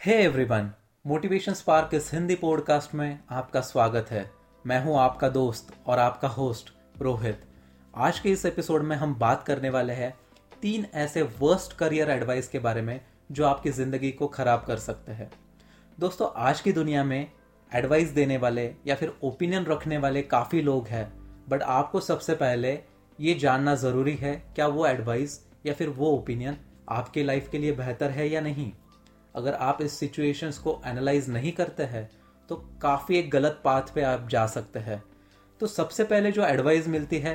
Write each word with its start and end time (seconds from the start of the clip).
Hey 0.00 0.14
everyone 0.14 0.70
motivation 1.04 1.52
spark 1.52 1.94
इस 1.94 2.10
Hindi 2.14 2.34
podcast 2.34 2.94
में 2.94 3.18
आपका 3.30 3.60
स्वागत 3.60 4.10
है। 4.10 4.24
मैं 4.64 4.80
हूँ 4.84 4.96
आपका 4.98 5.28
दोस्त 5.28 5.72
और 5.86 5.98
आपका 5.98 6.28
होस्ट 6.28 6.70
रोहित। 7.02 7.40
आज 7.94 8.20
के 8.20 8.30
इस 8.30 8.44
एपिसोड 8.46 8.82
में 8.82 8.94
हम 8.96 9.14
बात 9.14 9.42
करने 9.42 9.70
वाले 9.70 9.92
हैं 9.92 10.12
तीन 10.62 10.86
ऐसे 10.94 11.22
वर्स्ट 11.40 11.76
करियर 11.76 12.10
एडवाइस 12.10 12.48
के 12.48 12.58
बारे 12.58 12.82
में 12.82 13.00
जो 13.32 13.46
आपकी 13.46 13.70
ज़िंदगी 13.70 14.10
को 14.12 14.28
ख़राब 14.28 14.64
कर 14.66 14.76
सकते 14.76 15.12
हैं। 15.12 15.30
दोस्तों, 15.98 16.30
आज 16.36 16.60
की 16.60 16.72
दुनिया 16.72 17.04
में 17.04 17.30
एडवाइस 17.72 18.10
देने 18.10 18.36
वाले 18.36 18.70
या 18.86 18.94
फिर 18.94 19.14
ओपिनियन 19.22 19.64
रखने 19.64 19.98
वाले 19.98 20.22
काफ़ी 20.22 20.62
लोग 20.62 20.88
हैं 20.88 21.06
बट 21.48 21.62
आपको 21.62 22.00
सबसे 22.00 22.34
पहले 22.34 22.78
ये 23.18 23.34
जानना 23.34 23.74
ज़रूरी 23.74 24.16
है, 24.16 24.34
क्या 24.54 24.66
वो 24.66 24.86
एडवाइस 24.86 25.40
या 25.66 25.74
फिर 25.74 25.88
वो 25.88 26.16
ओपिनियन 26.18 26.56
आपके 26.88 27.22
लाइफ 27.22 27.48
के 27.52 27.58
लिए 27.58 27.72
बेहतर 27.72 28.10
है 28.10 28.28
या 28.28 28.40
नहीं? 28.40 28.72
अगर 29.38 29.54
आप 29.54 29.82
इस 29.82 29.92
सिचुएशंस 29.92 30.58
को 30.58 30.80
एनालाइज 30.86 31.28
नहीं 31.30 31.52
करते 31.52 31.82
हैं 31.82 32.08
तो 32.48 32.56
काफ़ी 32.82 33.18
एक 33.18 33.30
गलत 33.30 33.60
पाथ 33.64 33.94
पे 33.94 34.02
आप 34.02 34.28
जा 34.28 34.46
सकते 34.46 34.78
हैं। 34.78 35.02
तो 35.60 35.66
सबसे 35.66 36.04
पहले 36.04 36.32
जो 36.32 36.44
एडवाइस 36.44 36.88
मिलती 36.88 37.18
है, 37.18 37.34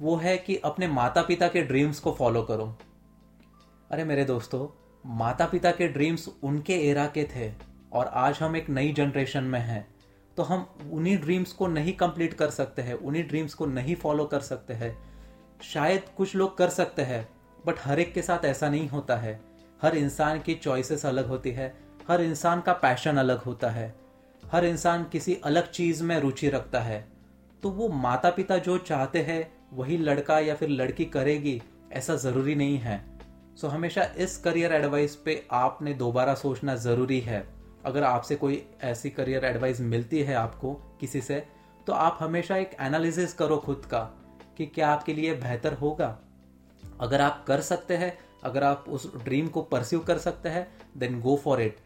वो 0.00 0.16
है 0.16 0.36
कि 0.38 0.56
अपने 0.64 0.88
माता 0.88 1.22
पिता 1.22 1.48
के 1.48 1.62
ड्रीम्स 1.62 2.00
को 2.00 2.12
फॉलो 2.12 2.42
करो। 2.42 2.66
अरे 3.90 4.04
मेरे 4.04 4.24
दोस्तों 4.24 4.66
माता 5.04 5.46
पिता 5.46 5.70
के 5.70 5.88
ड्रीम्स 5.88 6.28
उनके 6.42 6.74
एरा 6.88 7.06
के 7.06 7.24
थे 7.34 7.50
और 7.92 8.06
आज 8.06 8.38
हम 8.38 8.56
एक 8.56 8.68
नई 8.70 8.92
जनरेशन 8.92 9.44
में 9.44 9.60
हैं। 9.60 9.86
तो 10.36 10.42
हम 10.42 10.66
उन्हीं 10.92 11.16
ड्रीम्स 11.18 11.52
को 11.52 11.66
नहीं 11.66 11.92
कंप्लीट 11.92 12.34
कर 12.34 12.50
सकते 12.50 12.82
हैं, 12.82 12.94
उन्हीं 12.94 13.24
ड्रीम्स 13.24 13.54
को 13.54 13.66
नहीं 13.66 13.94
फॉलो 13.96 14.24
कर 14.24 14.40
सकते 14.40 14.74
हैं। 14.74 14.96
शायद 15.64 16.08
कुछ 16.16 16.34
लोग 16.34 16.56
कर 16.58 16.68
सकते 16.70 17.02
हैं 17.02 17.26
बट 17.66 17.78
हर 17.80 18.00
एक 18.00 18.12
के 18.14 18.22
साथ 18.22 18.44
ऐसा 18.44 18.68
नहीं 18.68 18.88
होता 18.88 19.16
है। 19.16 19.40
हर 19.82 19.96
इंसान 19.96 20.40
की 20.40 20.54
चॉइसेस 20.54 21.06
अलग 21.06 21.26
होती 21.26 21.50
है, 21.50 21.74
हर 22.08 22.22
इंसान 22.22 22.60
का 22.60 22.72
पैशन 22.72 23.16
अलग 23.16 23.42
होता 23.42 23.70
है, 23.70 23.94
हर 24.42 24.64
इंसान 24.64 25.04
किसी 25.04 25.34
अलग 25.44 25.70
चीज़ 25.70 26.02
में 26.04 26.18
रुचि 26.20 26.48
रखता 26.48 26.80
है। 26.80 27.06
तो 27.62 27.70
वो 27.70 27.88
माता 27.88 28.30
पिता 28.30 28.58
जो 28.58 28.78
चाहते 28.78 29.22
हैं, 29.22 29.52
वही 29.72 29.96
लड़का 29.98 30.38
या 30.38 30.54
फिर 30.54 30.68
लड़की 30.68 31.04
करेगी, 31.04 31.60
ऐसा 31.92 32.16
ज़रूरी 32.16 32.54
नहीं 32.54 32.78
है। 32.78 33.04
सो 33.56 33.68
हमेशा 33.68 34.02
इस 34.18 34.36
करियर 34.38 34.72
एडवाइस 34.72 35.16
पे 35.16 35.42
आपने 35.52 35.94
दोबारा 35.94 36.34
सोचना 36.34 36.74
ज़रूरी 36.76 37.20
है। 37.20 37.46
अगर 37.84 38.02
आपसे 38.02 38.36
कोई 38.36 38.62
ऐसी 38.82 39.10
करियर 39.10 39.44
एडवाइस 39.44 39.80
मिलती 39.80 40.22
है 40.22 40.34
आपको 40.34 40.72
किसी 41.00 41.20
से 41.20 41.44
तो 41.86 41.92
आप 41.92 42.16
हमेशा 42.20 42.56
एक 42.56 42.70
एनालिसिस 42.80 43.32
करो 43.32 43.56
खुद 43.56 43.82
का 43.84 44.00
कि 44.56 44.66
क्या 44.66 44.88
आपके 44.88 45.14
लिए 45.14 45.34
बेहतर 45.34 45.72
होगा। 45.72 46.18
अगर 47.00 47.20
आप 47.20 47.44
कर 47.48 47.60
सकते 47.60 47.96
हैं 47.96 48.16
अगर 48.44 48.64
आप 48.64 48.84
उस 48.88 49.14
ड्रीम 49.16 49.48
को 49.48 49.62
परस्यू 49.62 50.00
कर 50.00 50.18
सकते 50.18 50.48
हैं 50.48 50.66
then 50.96 51.20
go 51.20 51.36
for 51.36 51.62
it 51.62 51.76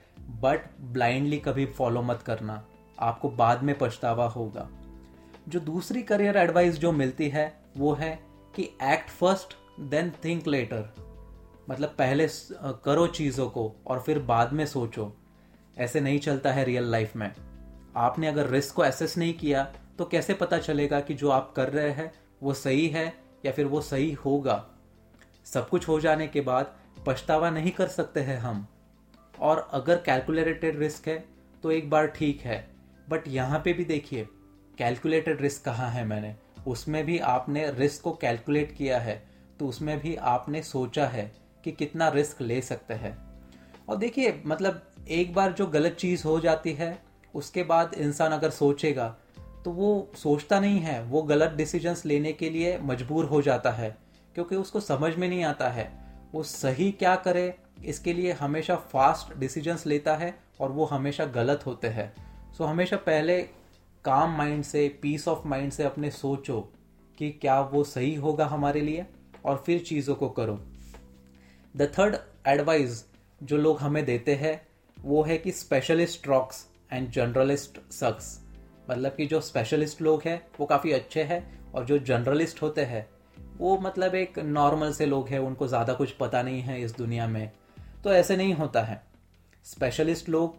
but 0.41 0.69
blindly 0.81 1.39
कभी 1.39 1.67
फॉलो 1.67 2.03
मत 2.03 2.23
करना. 2.23 2.65
आपको 2.99 3.29
बाद 3.29 3.63
में 3.63 3.77
पछतावा 3.79 4.29
होगा. 4.29 4.69
जो 5.49 5.61
दूसरी 5.61 6.03
करियर 6.03 6.37
एडवाइस 6.37 6.79
जो 6.79 6.93
मिलती 6.93 7.29
है, 7.29 7.53
वो 7.77 7.93
है 7.95 8.19
कि 8.57 8.63
act 8.83 9.11
first 9.11 9.57
then 9.81 10.13
think 10.25 10.47
later 10.47 10.95
मतलब 11.71 11.89
पहले 11.89 12.27
करो 12.85 13.07
चीज़ों 13.07 13.49
को 13.51 13.73
और 13.87 14.01
फिर 14.01 14.19
बाद 14.19 14.53
में 14.53 14.65
सोचो. 14.67 15.13
ऐसे 15.79 16.01
नहीं 16.01 16.19
चलता 16.19 16.53
है 16.53 16.65
रियल 16.65 16.91
लाइफ 16.91 17.17
में. 17.17 17.33
आपने 17.97 18.27
अगर 18.27 18.47
रिस्क 18.47 18.75
को 18.75 18.85
एसेस 18.85 19.17
नहीं 19.19 19.35
किया 19.35 19.63
तो 19.99 20.05
कैसे 20.05 20.35
पता 20.35 20.59
चलेगा 20.59 21.01
कि 21.01 21.15
जो 21.15 21.31
आप 21.31 21.53
कर 21.57 21.69
रहे 21.69 21.91
हैं, 21.91 22.13
वो 22.43 22.55
सही 22.55 22.89
है 22.89 23.13
या 23.47 23.53
फिर 23.53 23.67
वो 23.67 23.81
सही 23.81 24.13
होगा? 24.15 24.67
सब 25.47 25.69
कुछ 25.69 25.89
हो 25.89 25.99
जाने 26.01 26.27
के 26.27 26.41
बाद 26.41 26.75
पछतावा 27.07 27.51
नहीं 27.51 27.71
कर 27.71 27.89
सकते 27.89 28.21
हैं 28.21 28.39
हम। 28.39 28.67
और 29.39 29.69
अगर 29.73 29.97
कैलकुलेटेड 29.97 30.79
रिस्क 30.79 31.09
है 31.09 31.25
तो 31.63 31.71
एक 31.71 31.91
बार 31.91 32.07
ठीक 32.07 32.41
है। 32.41 32.67
बट 33.09 33.29
यहाँ 33.29 33.61
पे 33.65 33.73
भी 33.73 33.85
देखिए 33.85 34.27
कैलकुलेटेड 34.79 35.41
रिस्क 35.41 35.65
कहाँ 35.65 35.91
है 35.91 36.05
मैंने? 36.05 36.35
उसमें 36.67 37.05
भी 37.07 37.19
आपने 37.19 37.71
रिस्क 37.71 38.03
को 38.03 38.13
कैलकुलेट 38.13 38.77
किया 38.77 38.99
है 38.99 39.23
तो 39.61 39.69
उसमें 39.69 39.99
भी 40.01 40.15
आपने 40.17 40.63
सोचा 40.63 41.07
है 41.07 41.31
कि 41.65 41.73
कितना 41.73 42.09
रिस्क 42.09 42.41
ले 42.43 42.61
सकते 42.61 42.95
हैं। 42.95 43.17
और 43.89 43.97
देखिए 43.97 44.43
मतलब 44.47 44.83
एक 45.09 45.35
बार 45.35 45.53
जो 45.53 45.67
गलत 45.67 45.93
चीज़ 45.93 46.25
हो 46.25 46.39
जाती 46.41 46.73
है, 46.73 46.99
उसके 47.35 47.63
बाद 47.63 47.95
इंसान 47.95 48.33
अगर 48.33 48.51
सोचेगा 48.51 49.09
तो 49.65 49.71
वो 49.71 50.11
सोचता 50.17 50.61
नहीं 50.61 50.79
है। 50.79 51.03
वो 51.03 51.23
गलत 51.23 51.51
डिसीजंस 51.51 52.05
लेने 52.07 52.33
के 52.33 52.51
लिए 52.51 52.79
मजबूर 52.79 53.25
हो 53.25 53.43
जाता 53.43 53.71
है। 53.71 53.97
क्योंकि 54.35 54.57
उसको 54.57 54.81
समझ 54.81 55.15
में 55.17 55.29
नहीं 55.29 55.45
आता 55.45 55.69
है। 55.69 55.91
वो 56.33 56.43
सही 56.43 56.91
क्या 56.93 57.15
करे, 57.17 57.55
इसके 57.85 58.13
लिए 58.13 58.33
हमेशा 58.33 58.77
फास्ट 58.77 59.39
डिसीजंस 59.39 59.87
लेता 59.87 60.17
है 60.17 60.35
और 60.61 60.73
वो 60.73 60.85
हमेशा 60.85 61.25
गलत 61.25 61.67
होते 61.67 61.89
हैं। 61.89 62.13
सो 62.53 62.65
हमेशा 62.65 62.97
पहले 62.97 63.41
काम 64.05 64.37
माइंड 64.39 64.65
से 64.65 64.89
पीस 65.03 65.29
ऑफ़ 65.29 65.47
माइंड 65.49 65.73
से 65.73 65.85
अपने 65.85 66.11
सोचो 66.11 66.61
कि 67.19 67.31
क्या 67.31 67.61
वो 67.61 67.85
सही 67.85 68.15
होगा 68.15 68.47
हमारे 68.47 68.81
लिए 68.81 69.07
और 69.45 69.63
फिर 69.67 69.79
चीज़ों 69.79 70.15
को 70.15 70.29
करो। 70.29 70.55
द 71.77 71.93
थर्ड 71.99 72.17
एडवाइस 72.49 73.05
जो 73.43 73.57
लोग 73.57 73.79
हमें 73.79 74.05
देते 74.05 74.35
हैं, 74.35 74.61
वो 74.97 75.23
है 75.23 75.39
कि 75.39 75.53
specialist 75.53 76.29
rocks 76.29 76.67
and 76.93 77.11
generalist 77.11 77.93
sucks 77.93 78.39
मतलब 78.91 79.15
कि 79.15 79.27
जो 79.27 79.41
स्पेशलिस्ट 79.41 80.03
लोग 80.03 80.23
हैं, 80.25 80.43
वो 80.61 80.67
काफ़ी 80.67 80.93
अच्छे 80.93 81.23
हैं 81.23 81.73
और 81.73 81.85
जो 81.85 81.99
जनरलिस्ट 81.99 82.63
होते 82.63 82.85
हैं 82.85 83.09
वो 83.61 83.77
मतलब 83.79 84.15
एक 84.15 84.39
नॉर्मल 84.39 84.93
से 84.93 85.07
लोग 85.07 85.29
हैं, 85.29 85.39
उनको 85.39 85.67
ज़्यादा 85.69 85.93
कुछ 85.93 86.11
पता 86.13 86.43
नहीं 86.43 86.61
है 86.63 86.81
इस 86.83 86.97
दुनिया 86.97 87.27
में। 87.27 87.51
तो 88.05 88.13
ऐसे 88.13 88.37
नहीं 88.37 88.55
होता 88.55 88.83
है। 88.83 89.03
स्पेशलिस्ट 89.67 90.29
लोग, 90.29 90.57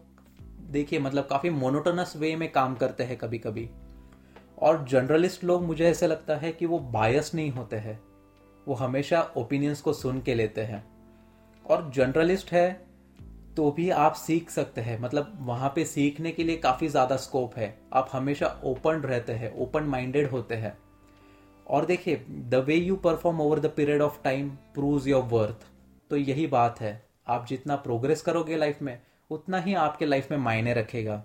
देखिए 0.70 0.98
मतलब 0.98 1.26
काफ़ी 1.26 1.50
मोनोटोनस 1.50 2.12
वे 2.16 2.34
में 2.36 2.50
काम 2.52 2.74
करते 2.74 3.04
हैं 3.04 3.16
कभी 3.16 3.38
कभी 3.38 3.68
और 4.58 4.84
जर्नलिस्ट 4.88 5.44
लोग, 5.44 5.64
मुझे 5.64 5.84
ऐसे 5.86 6.06
लगता 6.06 6.36
है 6.36 6.52
कि 6.52 6.66
वो 6.66 6.78
बायस 6.78 7.34
नहीं 7.34 7.50
होते 7.50 7.76
हैं। 7.76 7.98
वो 8.66 8.74
हमेशा 8.74 9.20
ओपिनियंस 9.36 9.80
को 9.80 9.92
सुन 9.92 10.20
के 10.20 10.34
लेते 10.34 10.60
हैं। 10.60 10.84
और 11.64 11.90
जर्नलिस्ट 11.94 12.52
है 12.52 12.70
तो 13.56 13.70
भी 13.70 13.88
आप 13.90 14.14
सीख 14.14 14.50
सकते 14.50 14.80
हैं। 14.80 14.98
मतलब 15.00 15.36
वहाँ 15.40 15.72
पे 15.74 15.84
सीखने 15.84 16.30
के 16.32 16.44
लिए 16.44 16.56
काफ़ी 16.56 16.88
ज़्यादा 16.88 17.16
स्कोप 17.16 17.56
है। 17.56 17.74
आप 17.92 18.08
हमेशा 18.12 18.46
ओपन 18.64 19.02
रहते 19.02 19.32
हैं 19.32 19.54
ओपन 19.56 19.84
माइंडेड 19.84 20.30
होते 20.30 20.54
हैं। 20.54 20.76
और 21.72 21.86
देखिए 21.86 22.16
the 22.30 22.54
way 22.54 22.74
you 22.74 22.96
perform 22.96 23.40
over 23.40 23.60
the 23.60 23.66
period 23.66 24.02
of 24.02 24.22
time 24.24 24.48
prove 24.50 25.08
your 25.08 25.22
worth 25.22 25.66
तो 26.10 26.16
यही 26.16 26.46
बात 26.46 26.80
है। 26.80 27.10
आप 27.26 27.46
जितना 27.46 27.76
प्रोग्रेस 27.76 28.22
करोगे 28.22 28.56
लाइफ 28.56 28.82
में, 28.82 29.00
उतना 29.30 29.58
ही 29.58 29.74
आपके 29.74 30.06
लाइफ 30.06 30.30
में 30.30 30.38
मायने 30.38 30.74
रखेगा। 30.74 31.24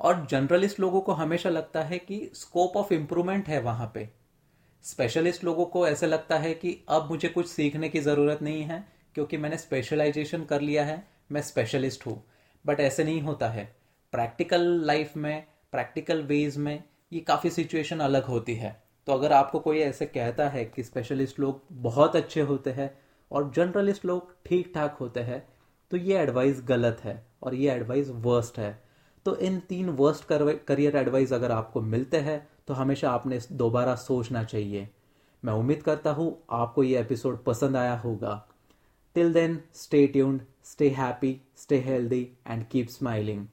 और 0.00 0.26
जनरलिस्ट 0.30 0.80
लोगों 0.80 1.00
को 1.00 1.12
हमेशा 1.12 1.50
लगता 1.50 1.82
है 1.82 1.98
कि 1.98 2.30
स्कोप 2.34 2.76
ऑफ़ 2.76 2.94
इंप्रूवमेंट 2.94 3.48
है 3.48 3.60
वहाँ 3.60 3.90
पे। 3.94 4.08
स्पेशलिस्ट 4.82 5.44
लोगों 5.44 5.64
को 5.64 5.88
ऐसे 5.88 6.06
लगता 6.06 6.38
है 6.38 6.54
कि 6.54 6.84
अब 6.88 7.08
मुझे 7.10 7.28
कुछ 7.28 7.48
सीखने 7.48 7.88
की 7.88 8.00
ज़रूरत 8.00 8.42
नहीं 8.42 8.62
है, 8.62 8.88
क्योंकि 9.14 9.36
मैंने 9.36 9.56
स्पेशलाइजेशन 9.56 10.44
कर 10.44 10.60
लिया 10.60 10.84
है, 10.84 11.08
मैं 11.32 11.42
स्पेशलिस्ट 11.42 12.06
हूँ। 12.06 12.24
बट 12.66 12.80
ऐसे 12.80 13.04
नहीं 13.04 13.22
होता 13.22 13.48
है। 13.48 13.76
प्रैक्टिकल 14.12 14.60
लाइफ 14.60 15.16
में 15.16 15.46
प्रैक्टिकल 15.72 16.22
वेज 16.22 16.56
में 16.56 16.82
ये 17.12 17.20
काफ़ी 17.20 17.50
सिचुएशन 17.50 18.00
अलग 18.00 18.24
होती 18.24 18.54
है। 18.54 18.83
तो 19.08 19.12
अगर 19.12 19.32
आपको 19.32 19.58
कोई 19.58 19.78
ऐसे 19.78 20.06
कहता 20.06 20.48
है 20.48 20.64
कि 20.64 20.82
स्पेशलिस्ट 20.82 21.40
लोग 21.40 21.62
बहुत 21.82 22.16
अच्छे 22.16 22.40
होते 22.42 22.70
हैं 22.70 22.90
और 23.30 23.50
जनरलिस्ट 23.50 24.04
लोग 24.04 24.34
ठीक 24.46 24.72
ठाक 24.74 24.96
होते 25.00 25.20
हैं 25.20 25.42
तो 25.90 25.96
ये 25.96 26.18
एडवाइस 26.18 26.60
गलत 26.64 27.00
है 27.04 27.14
और 27.42 27.54
ये 27.54 27.70
एडवाइस 27.70 28.08
वर्स्ट 28.10 28.58
है। 28.58 28.72
तो 29.26 29.36
इन 29.36 29.58
तीन 29.58 29.88
वर्स्ट 29.90 30.24
करियर 30.68 30.96
एडवाइस 30.96 31.32
अगर 31.32 31.52
आपको 31.52 31.80
मिलते 31.82 32.16
हैं 32.20 32.46
तो 32.66 32.74
हमेशा 32.74 33.10
आपने 33.10 33.38
दोबारा 33.52 33.94
सोचना 33.96 34.42
चाहिए। 34.44 34.88
मैं 35.42 35.52
उम्मीद 35.52 35.82
करता 35.82 36.10
हूँ 36.10 36.26
आपको 36.52 36.82
ये 36.82 37.00
एपिसोड 37.00 37.42
पसंद 37.44 37.76
आया 37.76 37.96
होगा। 37.98 38.34
Till 39.16 39.32
then 39.32 39.60
stay 39.74 40.06
tuned 40.06 40.42
stay 40.64 40.88
happy 40.90 41.40
stay 41.56 41.78
healthy 41.80 42.28
and 42.46 42.66
keep 42.68 42.88
smiling 42.88 43.46